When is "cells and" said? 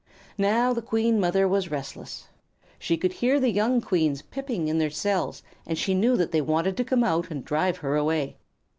4.89-5.77